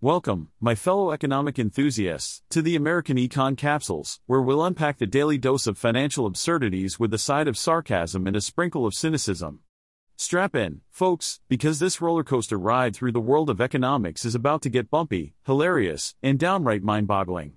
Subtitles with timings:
[0.00, 5.38] Welcome, my fellow economic enthusiasts, to the American Econ Capsules, where we'll unpack the daily
[5.38, 9.58] dose of financial absurdities with a side of sarcasm and a sprinkle of cynicism.
[10.16, 14.70] Strap in, folks, because this rollercoaster ride through the world of economics is about to
[14.70, 17.54] get bumpy, hilarious, and downright mind boggling.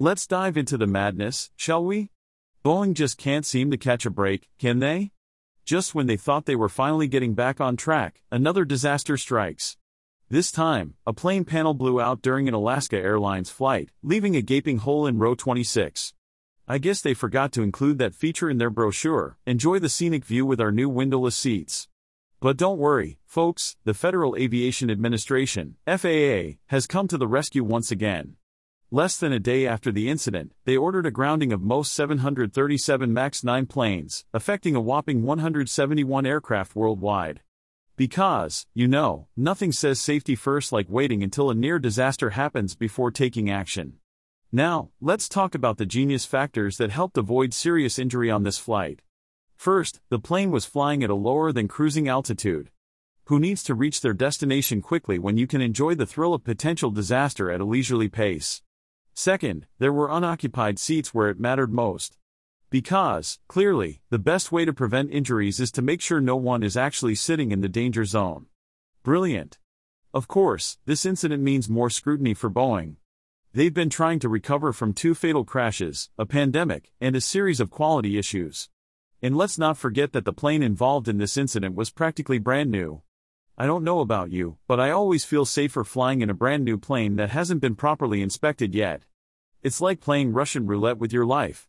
[0.00, 2.10] Let's dive into the madness, shall we?
[2.64, 5.12] Boeing just can't seem to catch a break, can they?
[5.64, 9.76] Just when they thought they were finally getting back on track, another disaster strikes.
[10.28, 14.78] This time, a plane panel blew out during an Alaska Airlines flight, leaving a gaping
[14.78, 16.14] hole in row 26.
[16.66, 19.38] I guess they forgot to include that feature in their brochure.
[19.46, 21.86] Enjoy the scenic view with our new windowless seats.
[22.40, 27.92] But don't worry, folks, the Federal Aviation Administration, FAA, has come to the rescue once
[27.92, 28.34] again.
[28.90, 33.44] Less than a day after the incident, they ordered a grounding of most 737 MAX
[33.44, 37.42] 9 planes, affecting a whopping 171 aircraft worldwide.
[37.96, 43.10] Because, you know, nothing says safety first like waiting until a near disaster happens before
[43.10, 43.94] taking action.
[44.52, 49.00] Now, let's talk about the genius factors that helped avoid serious injury on this flight.
[49.56, 52.70] First, the plane was flying at a lower than cruising altitude.
[53.24, 56.90] Who needs to reach their destination quickly when you can enjoy the thrill of potential
[56.90, 58.62] disaster at a leisurely pace?
[59.14, 62.18] Second, there were unoccupied seats where it mattered most.
[62.68, 66.76] Because, clearly, the best way to prevent injuries is to make sure no one is
[66.76, 68.46] actually sitting in the danger zone.
[69.04, 69.58] Brilliant.
[70.12, 72.96] Of course, this incident means more scrutiny for Boeing.
[73.52, 77.70] They've been trying to recover from two fatal crashes, a pandemic, and a series of
[77.70, 78.68] quality issues.
[79.22, 83.02] And let's not forget that the plane involved in this incident was practically brand new.
[83.56, 86.76] I don't know about you, but I always feel safer flying in a brand new
[86.76, 89.04] plane that hasn't been properly inspected yet.
[89.62, 91.68] It's like playing Russian roulette with your life.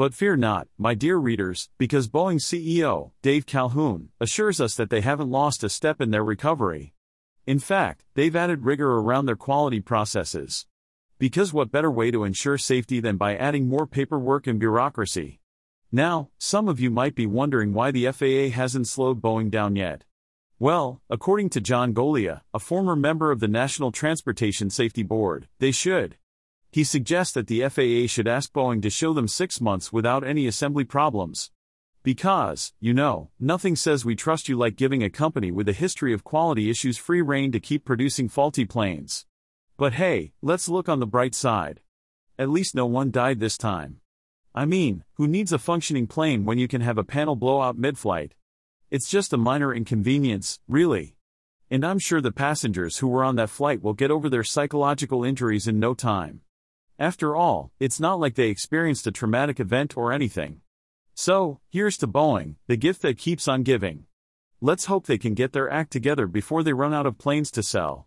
[0.00, 5.02] But fear not, my dear readers, because Boeing CEO, Dave Calhoun, assures us that they
[5.02, 6.94] haven't lost a step in their recovery.
[7.46, 10.64] In fact, they've added rigor around their quality processes.
[11.18, 15.38] Because what better way to ensure safety than by adding more paperwork and bureaucracy?
[15.92, 20.04] Now, some of you might be wondering why the FAA hasn't slowed Boeing down yet.
[20.58, 25.72] Well, according to John Goglia, a former member of the National Transportation Safety Board, they
[25.72, 26.16] should.
[26.72, 30.46] He suggests that the FAA should ask Boeing to show them six months without any
[30.46, 31.50] assembly problems.
[32.04, 36.14] Because, you know, nothing says we trust you like giving a company with a history
[36.14, 39.26] of quality issues free rein to keep producing faulty planes.
[39.76, 41.80] But hey, let's look on the bright side.
[42.38, 44.00] At least no one died this time.
[44.54, 47.98] I mean, who needs a functioning plane when you can have a panel blowout mid
[47.98, 48.34] flight?
[48.90, 51.16] It's just a minor inconvenience, really.
[51.68, 55.24] And I'm sure the passengers who were on that flight will get over their psychological
[55.24, 56.40] injuries in no time.
[57.00, 60.60] After all, it's not like they experienced a traumatic event or anything.
[61.14, 64.04] So, here's to Boeing, the gift that keeps on giving.
[64.60, 67.62] Let's hope they can get their act together before they run out of planes to
[67.62, 68.06] sell.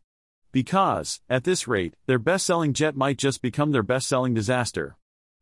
[0.52, 4.96] Because, at this rate, their best selling jet might just become their best selling disaster.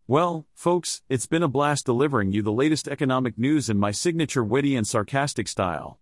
[0.08, 4.46] Well, folks, it's been a blast delivering you the latest economic news in my signature
[4.46, 6.00] witty and sarcastic style.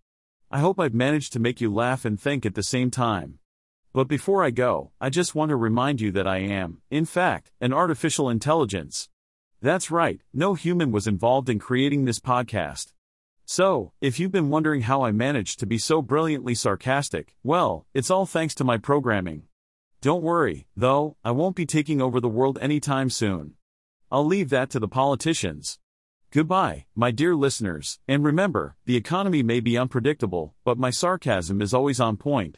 [0.52, 3.39] I hope I've managed to make you laugh and think at the same time.
[3.92, 7.50] But before I go, I just want to remind you that I am, in fact,
[7.60, 9.08] an artificial intelligence.
[9.60, 12.92] That's right, no human was involved in creating this podcast.
[13.46, 18.12] So, if you've been wondering how I managed to be so brilliantly sarcastic, well, it's
[18.12, 19.42] all thanks to my programming.
[20.00, 23.54] Don't worry, though, I won't be taking over the world anytime soon.
[24.08, 25.80] I'll leave that to the politicians.
[26.30, 31.74] Goodbye, my dear listeners, and remember, the economy may be unpredictable, but my sarcasm is
[31.74, 32.56] always on point.